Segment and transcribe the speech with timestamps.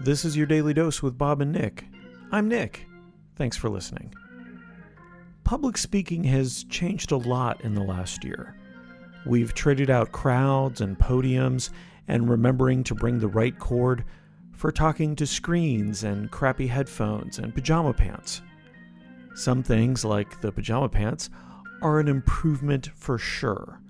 [0.00, 1.84] This is your daily dose with Bob and Nick.
[2.32, 2.86] I'm Nick.
[3.36, 4.14] Thanks for listening.
[5.44, 8.56] Public speaking has changed a lot in the last year.
[9.26, 11.70] We've traded out crowds and podiums
[12.08, 14.04] and remembering to bring the right cord
[14.52, 18.42] for talking to screens and crappy headphones and pajama pants.
[19.34, 21.30] Some things, like the pajama pants,
[21.82, 23.80] are an improvement for sure.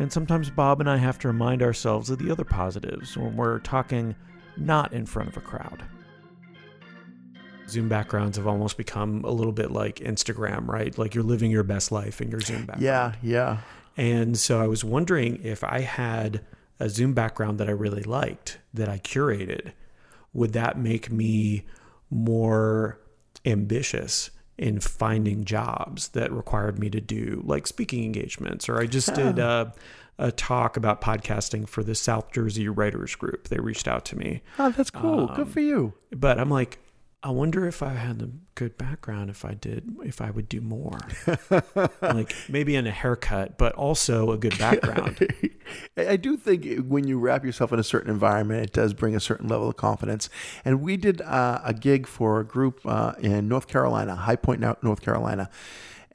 [0.00, 3.58] And sometimes Bob and I have to remind ourselves of the other positives when we're
[3.58, 4.16] talking
[4.56, 5.84] not in front of a crowd.
[7.68, 10.96] Zoom backgrounds have almost become a little bit like Instagram, right?
[10.96, 12.82] Like you're living your best life in your Zoom background.
[12.82, 13.58] Yeah, yeah.
[13.94, 16.46] And so I was wondering if I had
[16.80, 19.72] a Zoom background that I really liked, that I curated,
[20.32, 21.66] would that make me
[22.08, 22.98] more
[23.44, 24.30] ambitious
[24.60, 28.68] in finding jobs that required me to do like speaking engagements?
[28.68, 29.72] Or I just did a,
[30.18, 33.48] a talk about podcasting for the South Jersey Writers Group.
[33.48, 34.42] They reached out to me.
[34.58, 35.28] Oh, that's cool.
[35.28, 35.94] Good um, for you.
[36.12, 36.78] But I'm like,
[37.22, 40.62] I wonder if I had a good background, if I did, if I would do
[40.62, 40.98] more.
[42.00, 45.28] like maybe in a haircut, but also a good background.
[45.98, 49.20] I do think when you wrap yourself in a certain environment, it does bring a
[49.20, 50.30] certain level of confidence.
[50.64, 54.60] And we did uh, a gig for a group uh, in North Carolina, High Point,
[54.60, 55.50] North Carolina.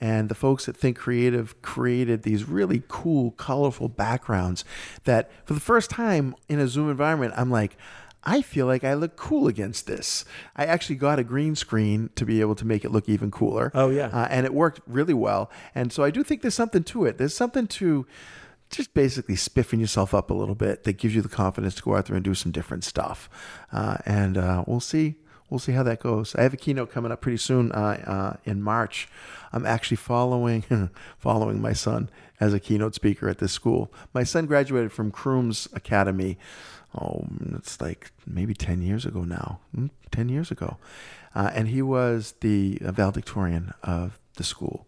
[0.02, 4.66] And the folks at Think Creative created these really cool, colorful backgrounds
[5.04, 7.78] that, for the first time in a Zoom environment, I'm like,
[8.26, 10.26] I feel like I look cool against this.
[10.56, 13.72] I actually got a green screen to be able to make it look even cooler.
[13.74, 14.08] Oh, yeah.
[14.08, 15.52] Uh, and it worked really well.
[15.76, 17.18] And so I do think there's something to it.
[17.18, 18.08] There's something to
[18.70, 21.96] just basically spiffing yourself up a little bit that gives you the confidence to go
[21.96, 23.30] out there and do some different stuff.
[23.72, 25.16] Uh, and uh, we'll see.
[25.50, 26.34] We'll see how that goes.
[26.36, 28.04] I have a keynote coming up pretty soon uh,
[28.36, 29.08] uh, in March.
[29.54, 30.90] I'm actually following
[31.20, 33.94] following my son as a keynote speaker at this school.
[34.14, 36.40] My son graduated from Crooms Academy
[36.98, 40.78] oh, it's like maybe 10 years ago now, hmm, 10 years ago.
[41.34, 44.88] Uh, and he was the valedictorian of the school.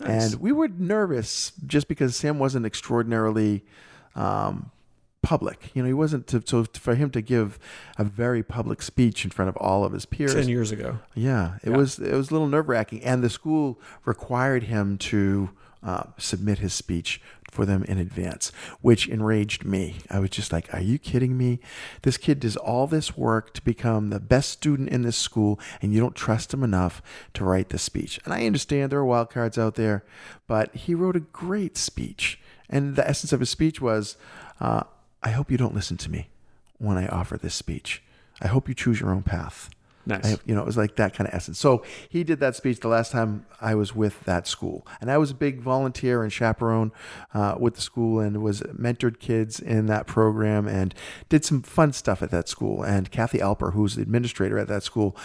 [0.00, 0.32] Nice.
[0.32, 3.64] And we were nervous just because Sam wasn't extraordinarily
[4.14, 4.70] um,
[5.22, 5.70] public.
[5.74, 7.58] You know, he wasn't to, so for him to give
[7.98, 10.34] a very public speech in front of all of his peers.
[10.34, 10.98] Ten years ago.
[11.14, 11.76] Yeah, it yeah.
[11.76, 15.50] was it was a little nerve wracking, and the school required him to
[15.86, 17.20] uh, submit his speech
[17.50, 18.50] for them in advance,
[18.82, 19.96] which enraged me.
[20.10, 21.60] I was just like, Are you kidding me?
[22.02, 25.94] This kid does all this work to become the best student in this school, and
[25.94, 27.00] you don't trust him enough
[27.34, 28.20] to write the speech.
[28.24, 30.04] And I understand there are wild cards out there,
[30.46, 32.40] but he wrote a great speech.
[32.68, 34.16] And the essence of his speech was
[34.60, 34.82] uh,
[35.22, 36.28] I hope you don't listen to me
[36.78, 38.02] when I offer this speech.
[38.40, 39.70] I hope you choose your own path.
[40.06, 40.34] Nice.
[40.34, 41.58] I, you know, it was like that kind of essence.
[41.58, 45.18] So he did that speech the last time I was with that school, and I
[45.18, 46.92] was a big volunteer and chaperone
[47.34, 50.94] uh, with the school, and was mentored kids in that program, and
[51.28, 52.84] did some fun stuff at that school.
[52.84, 55.16] And Kathy Alper, who's the administrator at that school,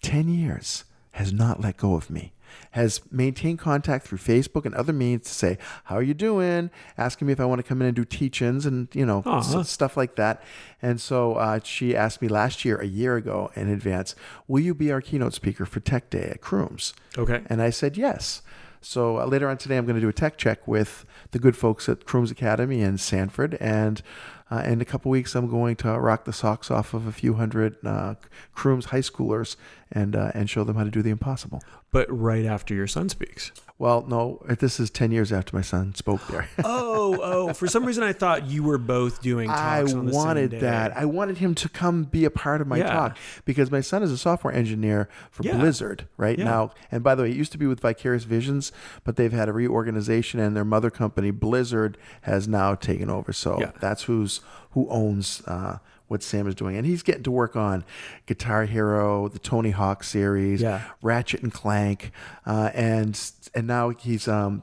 [0.00, 2.32] ten years has not let go of me
[2.72, 6.70] has maintained contact through Facebook and other means to say, How are you doing?
[6.96, 9.22] Asking me if I want to come in and do teach ins and, you know,
[9.24, 9.62] uh-huh.
[9.62, 10.42] stuff like that.
[10.82, 14.14] And so uh, she asked me last year, a year ago in advance,
[14.46, 16.94] Will you be our keynote speaker for Tech Day at Crooms?
[17.16, 17.42] Okay.
[17.46, 18.42] And I said, Yes.
[18.80, 21.56] So uh, later on today, I'm going to do a tech check with the good
[21.56, 23.56] folks at Crooms Academy in Sanford.
[23.60, 24.02] And
[24.50, 27.34] uh, in a couple weeks, I'm going to rock the socks off of a few
[27.34, 28.14] hundred uh,
[28.54, 29.56] Crooms high schoolers
[29.92, 31.62] and uh, and show them how to do the impossible.
[31.90, 33.52] But right after your son speaks.
[33.78, 36.48] Well, no, this is 10 years after my son spoke there.
[36.64, 37.52] oh, oh.
[37.52, 40.96] For some reason, I thought you were both doing talks I wanted that.
[40.96, 42.92] I wanted him to come be a part of my yeah.
[42.92, 45.56] talk because my son is a software engineer for yeah.
[45.56, 46.44] Blizzard right yeah.
[46.44, 46.70] now.
[46.90, 48.72] And by the way, it used to be with Vicarious Visions,
[49.04, 53.32] but they've had a reorganization and their mother company, Blizzard, has now taken over.
[53.32, 54.40] So that's who's
[54.72, 57.84] who owns uh, what Sam is doing, and he's getting to work on
[58.26, 60.82] Guitar Hero, the Tony Hawk series, yeah.
[61.02, 62.12] Ratchet and Clank,
[62.46, 63.18] uh, and
[63.54, 64.62] and now he's um,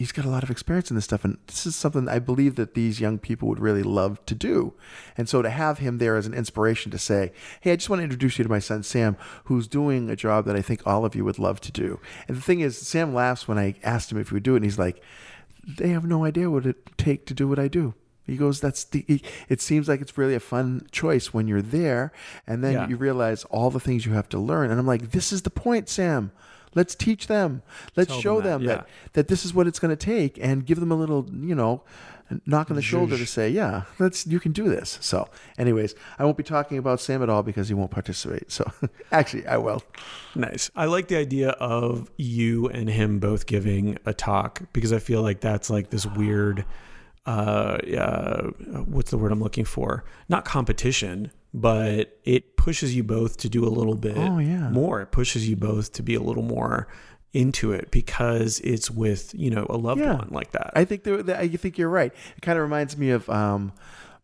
[0.00, 2.54] he's got a lot of experience in this stuff, and this is something I believe
[2.54, 4.72] that these young people would really love to do.
[5.14, 8.00] And so to have him there as an inspiration to say, "Hey, I just want
[8.00, 11.04] to introduce you to my son Sam, who's doing a job that I think all
[11.04, 14.10] of you would love to do." And the thing is, Sam laughs when I asked
[14.10, 15.02] him if he would do it, and he's like,
[15.68, 17.92] "They have no idea what it take to do what I do."
[18.26, 19.04] He goes, "That's the."
[19.50, 22.10] It seems like it's really a fun choice when you're there,
[22.46, 22.88] and then yeah.
[22.88, 24.70] you realize all the things you have to learn.
[24.70, 26.32] And I'm like, "This is the point, Sam.
[26.74, 27.62] Let's teach them.
[27.96, 28.74] Let's Tell show them, that, them yeah.
[28.76, 31.54] that, that this is what it's going to take, and give them a little, you
[31.54, 31.82] know,
[32.46, 35.28] knock on the shoulder to say, "Yeah, let's you can do this." So,
[35.58, 38.52] anyways, I won't be talking about Sam at all because he won't participate.
[38.52, 38.70] So,
[39.12, 39.82] actually, I will.
[40.34, 40.70] Nice.
[40.76, 45.22] I like the idea of you and him both giving a talk because I feel
[45.22, 46.64] like that's like this weird
[47.26, 48.42] uh, uh,
[48.86, 50.04] what's the word I'm looking for?
[50.28, 54.68] Not competition, but it pushes you both to do a little bit Oh, yeah.
[54.70, 55.00] more.
[55.00, 56.86] It pushes you both to be a little more
[57.32, 60.14] into it because it's with you know a loved Yeah.
[60.16, 60.72] one like that.
[60.74, 62.12] I think that I think you're right.
[62.36, 63.72] It kind of reminds me of um,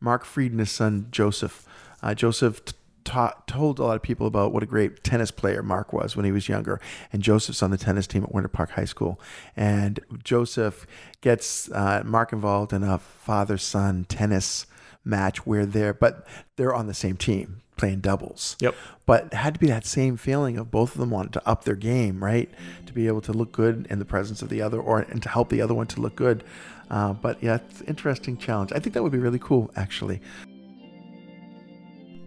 [0.00, 1.64] Mark Fried and his son Joseph.
[2.02, 2.74] Uh, Joseph t-
[3.04, 6.24] taught, told a lot of people about what a great tennis player Mark was when
[6.24, 6.80] he was younger,
[7.12, 9.20] and Joseph's on the tennis team at Winter Park High School.
[9.56, 10.86] And Joseph
[11.22, 14.66] gets uh, Mark involved in a father-son tennis
[15.06, 16.26] match where they're but
[16.56, 18.56] they're on the same team playing doubles.
[18.60, 18.74] Yep.
[19.04, 21.64] But it had to be that same feeling of both of them wanted to up
[21.64, 22.50] their game, right?
[22.86, 25.28] To be able to look good in the presence of the other, or and to
[25.28, 26.42] help the other one to look good.
[26.90, 28.72] Uh, but yeah, it's an interesting challenge.
[28.72, 30.20] I think that would be really cool, actually.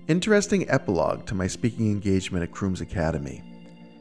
[0.07, 3.43] Interesting epilogue to my speaking engagement at Crooms Academy.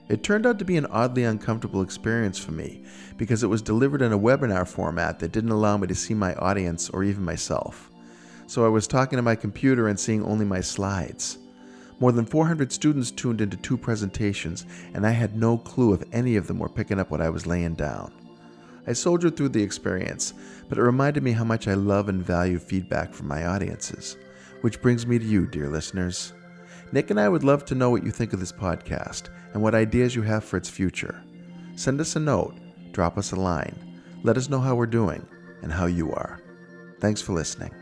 [0.08, 2.82] It turned out to be an oddly uncomfortable experience for me
[3.18, 6.34] because it was delivered in a webinar format that didn't allow me to see my
[6.36, 7.87] audience or even myself.
[8.48, 11.36] So I was talking to my computer and seeing only my slides.
[12.00, 14.64] More than 400 students tuned into two presentations,
[14.94, 17.46] and I had no clue if any of them were picking up what I was
[17.46, 18.10] laying down.
[18.86, 20.32] I soldiered through the experience,
[20.70, 24.16] but it reminded me how much I love and value feedback from my audiences.
[24.62, 26.32] Which brings me to you, dear listeners.
[26.90, 29.74] Nick and I would love to know what you think of this podcast and what
[29.74, 31.22] ideas you have for its future.
[31.76, 32.54] Send us a note,
[32.92, 35.26] drop us a line, let us know how we're doing
[35.60, 36.40] and how you are.
[36.98, 37.74] Thanks for listening.